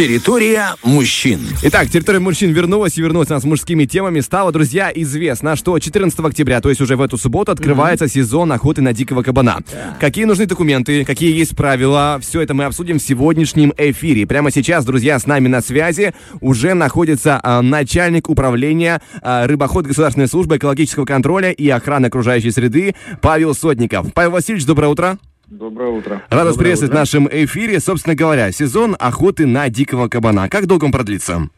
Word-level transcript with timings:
Территория 0.00 0.76
мужчин. 0.82 1.40
Итак, 1.62 1.90
территория 1.90 2.20
мужчин 2.20 2.52
вернулась 2.52 2.96
и 2.96 3.02
вернулась 3.02 3.28
нас 3.28 3.42
с 3.42 3.44
мужскими 3.44 3.84
темами. 3.84 4.20
Стало, 4.20 4.50
друзья, 4.50 4.90
известно, 4.94 5.56
что 5.56 5.78
14 5.78 6.18
октября, 6.20 6.62
то 6.62 6.70
есть 6.70 6.80
уже 6.80 6.96
в 6.96 7.02
эту 7.02 7.18
субботу, 7.18 7.52
открывается 7.52 8.06
mm-hmm. 8.06 8.08
сезон 8.08 8.50
охоты 8.50 8.80
на 8.80 8.94
дикого 8.94 9.22
кабана. 9.22 9.58
Yeah. 9.58 9.98
Какие 10.00 10.24
нужны 10.24 10.46
документы, 10.46 11.04
какие 11.04 11.36
есть 11.36 11.54
правила, 11.54 12.18
все 12.22 12.40
это 12.40 12.54
мы 12.54 12.64
обсудим 12.64 12.98
в 12.98 13.02
сегодняшнем 13.02 13.74
эфире. 13.76 14.26
Прямо 14.26 14.50
сейчас, 14.50 14.86
друзья, 14.86 15.18
с 15.18 15.26
нами 15.26 15.48
на 15.48 15.60
связи 15.60 16.14
уже 16.40 16.72
находится 16.72 17.38
а, 17.42 17.60
начальник 17.60 18.30
управления 18.30 19.02
а, 19.20 19.46
рыбоход 19.46 19.84
Государственной 19.84 20.28
службы 20.28 20.56
экологического 20.56 21.04
контроля 21.04 21.50
и 21.50 21.68
охраны 21.68 22.06
окружающей 22.06 22.52
среды 22.52 22.94
Павел 23.20 23.54
Сотников. 23.54 24.14
Павел 24.14 24.30
Васильевич, 24.30 24.64
доброе 24.64 24.88
утро. 24.88 25.18
Доброе 25.50 25.90
утро. 25.90 26.22
Рад 26.30 26.44
вас 26.44 26.56
приветствовать 26.56 26.92
в 26.92 26.96
нашем 26.96 27.28
эфире. 27.28 27.80
Собственно 27.80 28.14
говоря, 28.14 28.52
сезон 28.52 28.94
охоты 29.00 29.48
на 29.48 29.68
дикого 29.68 30.06
кабана. 30.06 30.48
Как 30.48 30.66
долго 30.66 30.84
он 30.84 30.92
продлится? 30.92 31.48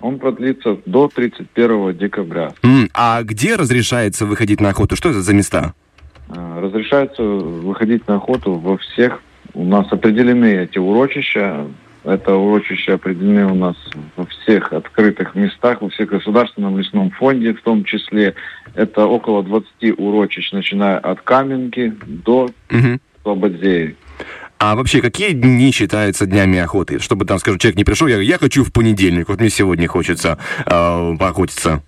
Он 0.00 0.18
продлится 0.18 0.76
до 0.84 1.08
31 1.08 1.96
декабря. 1.96 2.52
Mm, 2.62 2.90
а 2.92 3.22
где 3.22 3.56
разрешается 3.56 4.26
выходить 4.26 4.60
на 4.60 4.68
охоту? 4.68 4.94
Что 4.94 5.08
это 5.08 5.22
за 5.22 5.32
места? 5.32 5.72
А, 6.28 6.60
разрешается 6.60 7.22
выходить 7.22 8.06
на 8.06 8.16
охоту 8.16 8.52
во 8.52 8.76
всех. 8.76 9.22
У 9.54 9.64
нас 9.64 9.90
определены 9.90 10.56
эти 10.56 10.76
урочища. 10.76 11.66
Это 12.04 12.34
урочища 12.34 12.94
определены 12.94 13.46
у 13.46 13.54
нас 13.54 13.76
во 14.16 14.26
всех 14.26 14.74
открытых 14.74 15.34
местах, 15.34 15.80
во 15.80 15.88
всех 15.88 16.10
государственном 16.10 16.78
лесном 16.78 17.10
фонде 17.10 17.54
в 17.54 17.62
том 17.62 17.84
числе. 17.84 18.34
Это 18.74 19.06
около 19.06 19.42
20 19.42 19.98
урочищ, 19.98 20.52
начиная 20.52 20.98
от 20.98 21.22
Каменки 21.22 21.94
до 22.06 22.50
угу. 22.70 23.00
Слободзеи. 23.22 23.96
А 24.58 24.74
вообще, 24.76 25.00
какие 25.00 25.32
дни 25.32 25.72
считаются 25.72 26.26
днями 26.26 26.58
охоты? 26.58 26.98
Чтобы 26.98 27.24
там, 27.24 27.38
скажем, 27.38 27.58
человек 27.58 27.78
не 27.78 27.84
пришел, 27.84 28.08
я, 28.08 28.20
я 28.20 28.36
хочу 28.36 28.62
в 28.62 28.72
понедельник, 28.72 29.28
вот 29.28 29.40
мне 29.40 29.48
сегодня 29.48 29.88
хочется 29.88 30.38
э, 30.66 31.16
поохотиться. 31.18 31.82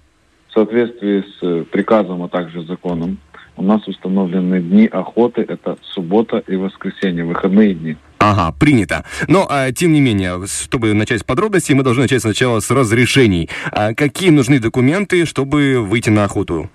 В 0.49 0.53
соответствии 0.55 1.21
с 1.21 1.43
э, 1.43 1.65
приказом, 1.71 2.23
а 2.23 2.29
также 2.29 2.65
законом, 2.65 3.19
у 3.57 3.63
нас 3.63 3.87
установлены 3.87 4.61
дни 4.61 4.87
охоты, 4.87 5.45
это 5.47 5.77
суббота 5.83 6.43
и 6.47 6.57
воскресенье, 6.57 7.25
выходные 7.25 7.75
дни. 7.75 7.97
Ага, 8.19 8.55
принято. 8.59 9.05
Но, 9.29 9.47
а, 9.51 9.73
тем 9.73 9.93
не 9.93 10.01
менее, 10.01 10.47
чтобы 10.47 10.95
начать 10.95 11.21
с 11.21 11.25
подробностей, 11.25 11.75
мы 11.75 11.83
должны 11.83 12.05
начать 12.05 12.23
сначала 12.23 12.61
с 12.61 12.71
разрешений. 12.71 13.51
А 13.71 13.95
какие 13.95 14.31
нужны 14.31 14.61
документы, 14.61 15.27
чтобы 15.27 15.81
выйти 15.81 16.09
на 16.09 16.25
охоту? 16.25 16.71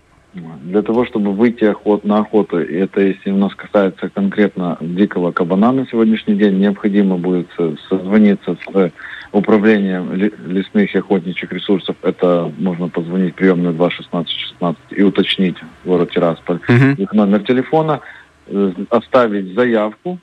Для 0.63 0.81
того, 0.81 1.05
чтобы 1.05 1.33
выйти 1.33 1.63
охот, 1.63 2.03
на 2.03 2.19
охоту, 2.19 2.59
и 2.61 2.75
это 2.75 3.01
если 3.01 3.31
у 3.31 3.37
нас 3.37 3.53
касается 3.55 4.09
конкретно 4.09 4.77
дикого 4.81 5.31
кабана 5.31 5.71
на 5.71 5.87
сегодняшний 5.87 6.35
день, 6.35 6.59
необходимо 6.59 7.17
будет 7.17 7.47
созвониться 7.89 8.57
с 8.65 8.91
управлением 9.31 10.13
лесных 10.13 10.93
и 10.93 10.97
охотничьих 10.97 11.51
ресурсов. 11.51 11.95
Это 12.01 12.51
можно 12.57 12.89
позвонить 12.89 13.35
приемную 13.35 13.73
21616 13.73 14.77
и 14.91 15.03
уточнить 15.03 15.57
город 15.85 16.11
Тирасполь. 16.11 16.59
Uh-huh. 16.67 16.95
Их 16.95 17.13
номер 17.13 17.43
телефона, 17.43 18.01
э, 18.47 18.71
оставить 18.89 19.53
заявку 19.53 20.19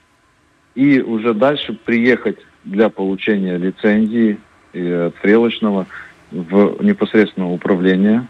и 0.75 1.01
уже 1.01 1.35
дальше 1.35 1.73
приехать 1.85 2.39
для 2.65 2.89
получения 2.89 3.57
лицензии 3.59 4.39
и 4.73 5.11
стрелочного 5.19 5.87
в 6.31 6.83
непосредственное 6.83 7.49
управление 7.49 8.27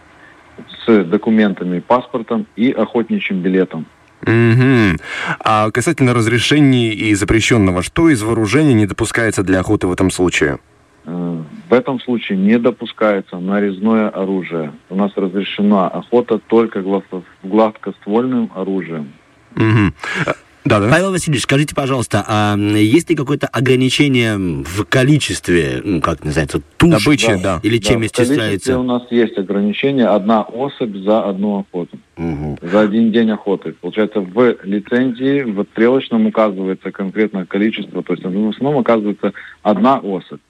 с 0.84 1.04
документами, 1.04 1.80
паспортом 1.80 2.46
и 2.56 2.70
охотничьим 2.72 3.40
билетом. 3.40 3.86
Угу. 4.22 4.98
А 5.40 5.70
касательно 5.70 6.14
разрешений 6.14 6.90
и 6.90 7.14
запрещенного, 7.14 7.82
что 7.82 8.08
из 8.08 8.22
вооружения 8.22 8.74
не 8.74 8.86
допускается 8.86 9.42
для 9.42 9.60
охоты 9.60 9.86
в 9.86 9.92
этом 9.92 10.10
случае? 10.10 10.58
Э, 11.04 11.42
в 11.68 11.72
этом 11.72 12.00
случае 12.00 12.38
не 12.38 12.58
допускается 12.58 13.36
нарезное 13.36 14.08
оружие. 14.08 14.72
У 14.88 14.96
нас 14.96 15.12
разрешена 15.16 15.88
охота 15.88 16.38
только 16.38 16.82
гладкоствольным 17.42 18.50
оружием. 18.54 19.12
Угу. 19.56 19.92
Да, 20.64 20.80
да. 20.80 20.88
Павел 20.88 21.10
Васильевич, 21.10 21.42
скажите, 21.42 21.74
пожалуйста, 21.74 22.24
а 22.26 22.56
есть 22.56 23.10
ли 23.10 23.16
какое-то 23.16 23.46
ограничение 23.46 24.38
в 24.38 24.84
количестве, 24.84 25.82
ну, 25.84 26.00
как 26.00 26.24
называется, 26.24 26.62
туш 26.78 27.04
Добычи, 27.04 27.34
да, 27.36 27.38
да. 27.38 27.60
или 27.62 27.76
чем 27.78 28.00
да, 28.00 28.06
исчисляется? 28.06 28.78
у 28.78 28.82
нас 28.82 29.02
есть 29.10 29.36
ограничение 29.36 30.06
одна 30.06 30.42
особь 30.42 30.96
за 30.96 31.24
одну 31.24 31.60
охоту. 31.60 31.98
Угу. 32.16 32.58
За 32.62 32.80
один 32.80 33.12
день 33.12 33.30
охоты. 33.30 33.72
Получается, 33.72 34.20
в 34.20 34.56
лицензии, 34.64 35.42
в 35.42 35.64
стрелочном 35.72 36.26
указывается 36.26 36.90
конкретное 36.92 37.44
количество, 37.44 38.02
то 38.02 38.14
есть 38.14 38.24
в 38.24 38.28
основном 38.28 38.76
указывается 38.76 39.34
одна 39.62 39.98
особь. 39.98 40.40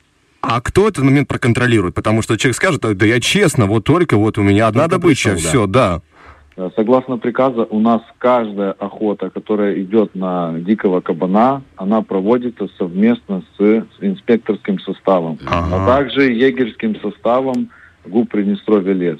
А 0.43 0.61
кто 0.61 0.87
этот 0.87 1.03
момент 1.03 1.27
проконтролирует? 1.27 1.95
Потому 1.95 2.21
что 2.23 2.37
человек 2.37 2.57
скажет, 2.57 2.83
да 2.83 3.07
я 3.07 3.19
честно, 3.19 3.67
вот 3.67 3.85
только 3.85 4.17
вот 4.17 4.39
у 4.39 4.43
меня 4.43 4.69
одна 4.69 4.83
только 4.83 5.01
добыча, 5.01 5.31
пришел, 5.33 5.49
все, 5.49 5.67
да. 5.67 6.03
Э, 6.57 6.71
согласно 6.77 7.19
приказу, 7.19 7.67
у 7.69 7.81
нас 7.81 8.01
каждая 8.19 8.73
охота, 8.73 9.31
которая 9.31 9.81
идет 9.81 10.15
на 10.15 10.55
дикого 10.61 11.01
кабана, 11.01 11.63
она 11.77 12.03
проводится 12.03 12.69
совместно 12.79 13.43
с 13.59 13.85
инспекторским 14.01 14.79
составом, 14.79 15.39
ага. 15.47 15.83
а 15.83 15.87
также 15.87 16.31
егерским 16.33 16.97
составом 17.01 17.71
ГУП 18.07 18.31
Приднестровья 18.31 18.93
лес. 18.93 19.19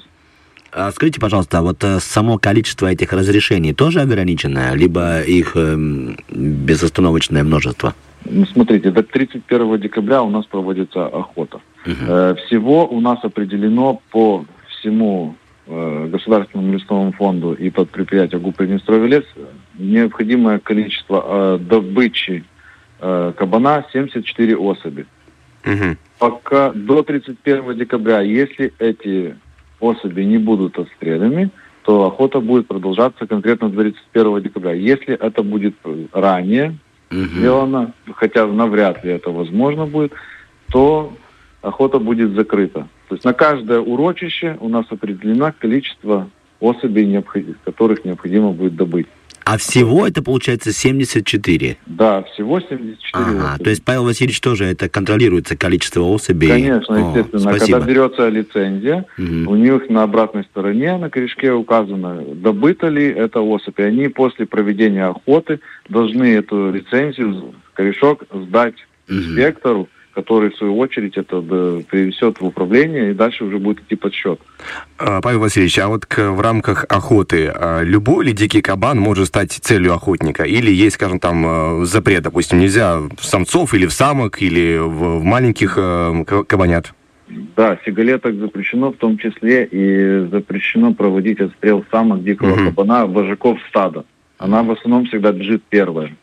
А 0.71 0.91
скажите, 0.91 1.19
пожалуйста, 1.19 1.61
вот 1.61 1.83
э, 1.83 1.99
само 1.99 2.37
количество 2.37 2.87
этих 2.87 3.11
разрешений 3.11 3.73
тоже 3.73 4.01
ограничено, 4.01 4.73
либо 4.73 5.21
их 5.21 5.53
э, 5.55 5.75
безостановочное 6.29 7.43
множество? 7.43 7.93
Ну, 8.23 8.45
смотрите, 8.45 8.91
до 8.91 9.03
31 9.03 9.79
декабря 9.79 10.23
у 10.23 10.29
нас 10.29 10.45
проводится 10.45 11.05
охота. 11.05 11.59
Угу. 11.85 12.37
Всего 12.45 12.87
у 12.87 12.99
нас 12.99 13.19
определено 13.23 14.01
по 14.09 14.45
всему 14.67 15.35
Государственному 15.67 16.73
лесному 16.73 17.11
фонду 17.11 17.53
и 17.53 17.71
под 17.71 17.89
предприятие 17.89 18.39
ГУП 18.39 18.57
Приднестровье 18.57 19.07
лес 19.07 19.23
необходимое 19.73 20.59
количество 20.59 21.23
э, 21.25 21.59
добычи 21.59 22.43
э, 22.99 23.33
кабана 23.35 23.83
74 23.91 24.55
особи. 24.55 25.07
Угу. 25.65 25.97
Пока 26.19 26.71
до 26.71 27.01
31 27.01 27.77
декабря, 27.77 28.21
если 28.21 28.73
эти 28.77 29.35
особи 29.79 30.21
не 30.21 30.37
будут 30.37 30.77
отстреляны, 30.77 31.49
то 31.83 32.05
охота 32.05 32.39
будет 32.39 32.67
продолжаться 32.67 33.25
конкретно 33.27 33.69
до 33.69 33.81
31 33.81 34.41
декабря. 34.43 34.73
Если 34.73 35.15
это 35.15 35.43
будет 35.43 35.75
ранее 36.13 36.77
угу. 37.11 37.19
сделано, 37.21 37.93
хотя 38.13 38.45
навряд 38.47 39.03
ли 39.03 39.11
это 39.11 39.31
возможно 39.31 39.85
будет, 39.85 40.13
то 40.71 41.13
охота 41.61 41.99
будет 41.99 42.31
закрыта. 42.31 42.87
То 43.07 43.15
есть 43.15 43.25
на 43.25 43.33
каждое 43.33 43.79
урочище 43.79 44.57
у 44.59 44.69
нас 44.69 44.85
определено 44.89 45.53
количество 45.57 46.29
особей, 46.59 47.23
которых 47.63 48.05
необходимо 48.05 48.51
будет 48.51 48.75
добыть. 48.75 49.07
А 49.45 49.59
всего 49.59 50.07
это 50.07 50.23
получается 50.23 50.73
74? 50.73 51.77
Да, 51.85 52.23
всего 52.23 52.59
74 52.59 52.97
ага, 53.13 53.49
особей. 53.51 53.63
То 53.63 53.69
есть 53.69 53.85
Павел 53.85 54.05
Васильевич 54.05 54.41
тоже 54.41 54.65
это 54.65 54.89
контролируется 54.89 55.55
количество 55.55 56.01
особей? 56.01 56.47
Конечно, 56.47 56.95
естественно. 56.95 57.51
О, 57.51 57.59
Когда 57.59 57.79
берется 57.81 58.27
лицензия, 58.27 59.05
угу. 59.19 59.51
у 59.51 59.55
них 59.55 59.87
на 59.89 60.01
обратной 60.01 60.45
стороне 60.45 60.97
на 60.97 61.11
корешке 61.11 61.51
указано, 61.51 62.23
добыта 62.33 62.87
ли 62.87 63.05
эта 63.05 63.39
особь. 63.39 63.79
И 63.79 63.83
они 63.83 64.07
после 64.07 64.47
проведения 64.47 65.05
охоты 65.05 65.59
должны 65.89 66.23
эту 66.23 66.71
лицензию, 66.71 67.53
корешок 67.75 68.23
сдать 68.33 68.75
угу. 69.07 69.15
инспектору, 69.19 69.89
который, 70.15 70.49
в 70.49 70.55
свою 70.55 70.77
очередь, 70.77 71.17
это 71.17 71.41
приведет 71.41 72.39
в 72.39 72.45
управление, 72.45 73.11
и 73.11 73.13
дальше 73.13 73.43
уже 73.43 73.59
будет 73.59 73.81
идти 73.81 73.95
подсчет. 73.95 74.39
А, 74.97 75.21
Павел 75.21 75.41
Васильевич, 75.41 75.77
а 75.77 75.89
вот 75.89 76.05
в 76.09 76.39
рамках 76.39 76.85
охоты 76.87 77.51
а, 77.53 77.81
любой 77.83 78.25
ли 78.25 78.31
дикий 78.31 78.61
кабан 78.61 78.97
может 78.97 79.27
стать 79.27 79.51
целью 79.51 79.93
охотника? 79.93 80.43
Или 80.43 80.71
есть, 80.71 80.95
скажем, 80.95 81.19
там 81.19 81.43
а, 81.45 81.85
запрет, 81.85 82.23
допустим, 82.23 82.59
нельзя 82.59 82.99
в 82.99 83.25
самцов 83.25 83.73
или 83.73 83.85
в 83.85 83.91
самок, 83.91 84.41
или 84.41 84.77
в 84.77 85.21
маленьких 85.21 85.77
кабанят? 86.47 86.93
Да, 87.57 87.77
сигалеток 87.85 88.35
запрещено, 88.35 88.93
в 88.93 88.97
том 88.97 89.17
числе 89.17 89.65
и 89.65 90.27
запрещено 90.31 90.93
проводить 90.93 91.41
отстрел 91.41 91.83
самок 91.91 92.23
дикого 92.23 92.53
угу. 92.53 92.65
кабана, 92.65 93.05
вожаков 93.05 93.59
стада. 93.67 94.05
Она 94.37 94.63
в 94.63 94.71
основном 94.71 95.07
всегда 95.07 95.33
бежит 95.33 95.63
первая. 95.69 96.15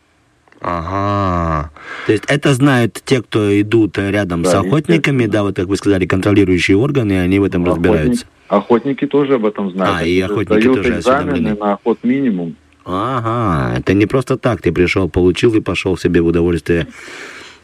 Ага. 0.63 1.71
То 2.05 2.13
есть 2.13 2.23
это 2.27 2.53
знают 2.53 3.01
те, 3.03 3.21
кто 3.21 3.59
идут 3.59 3.97
рядом 3.97 4.43
да, 4.43 4.49
с 4.49 4.53
охотниками, 4.55 5.25
да, 5.25 5.43
вот 5.43 5.57
как 5.57 5.67
вы 5.67 5.75
сказали, 5.75 6.05
контролирующие 6.05 6.77
органы, 6.77 7.19
они 7.19 7.39
в 7.39 7.43
этом 7.43 7.63
Охотник, 7.63 7.85
разбираются. 7.85 8.25
Охотники 8.47 9.05
тоже 9.05 9.35
об 9.35 9.45
этом 9.45 9.71
знают. 9.71 9.97
А, 9.99 10.05
и 10.05 10.19
охотники 10.21 10.63
Дают 10.63 10.77
тоже 10.77 10.99
экзамены 10.99 11.55
на 11.55 11.73
охот 11.73 11.99
минимум. 12.03 12.55
Ага, 12.85 13.77
это 13.77 13.93
не 13.93 14.05
просто 14.05 14.37
так, 14.37 14.61
ты 14.61 14.71
пришел, 14.71 15.09
получил 15.09 15.53
и 15.55 15.59
пошел 15.59 15.97
себе 15.97 16.21
в 16.21 16.27
удовольствие 16.27 16.87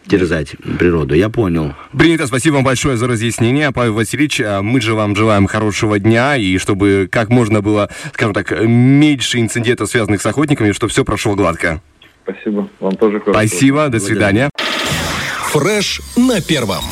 терзать 0.07 0.56
природу. 0.80 1.13
Я 1.13 1.30
понял. 1.30 1.75
Принято. 1.98 2.28
Спасибо 2.28 2.56
вам 2.56 2.63
большое 2.63 2.98
за 2.98 3.07
разъяснение, 3.07 3.72
Павел 3.72 3.94
Васильевич. 3.94 4.42
А 4.42 4.62
мы 4.62 4.81
же 4.81 4.95
вам 4.95 5.16
желаем 5.16 5.45
хорошего 5.45 6.00
дня, 6.00 6.36
и 6.36 6.57
чтобы 6.57 7.07
как 7.12 7.30
можно 7.30 7.62
было, 7.62 7.90
скажем 8.13 8.34
так, 8.34 8.52
меньше 8.62 9.40
инцидентов, 9.40 9.90
связанных 9.90 10.22
с 10.22 10.25
охотниками, 10.25 10.72
чтобы 10.72 10.92
все 10.92 11.06
прошло 11.06 11.36
гладко. 11.36 11.81
Спасибо. 12.30 12.70
Вам 12.80 12.96
тоже. 12.96 13.22
Спасибо. 13.26 13.90
До 13.90 14.00
свидания. 14.00 14.50
Фреш 15.52 16.02
на 16.16 16.42
первом. 16.42 16.84